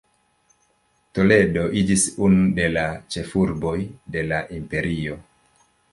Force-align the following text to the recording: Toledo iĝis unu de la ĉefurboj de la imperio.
Toledo 1.17 1.65
iĝis 1.83 2.05
unu 2.29 2.47
de 2.61 2.67
la 2.79 2.85
ĉefurboj 3.17 3.77
de 4.17 4.25
la 4.31 4.41
imperio. 4.61 5.21